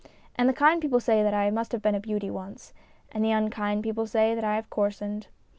And 0.35 0.49
the 0.49 0.53
kind 0.53 0.81
people 0.81 0.99
say 0.99 1.21
that 1.21 1.35
I 1.35 1.51
must 1.51 1.71
have 1.73 1.83
been 1.83 1.93
a 1.93 1.99
beauty 1.99 2.31
once, 2.31 2.73
and 3.11 3.23
the 3.23 3.29
unkind 3.33 3.83
people 3.83 4.07
say 4.07 4.33
that 4.33 4.43
I 4.43 4.55
have" 4.55 4.67
coarsened." 4.71 5.27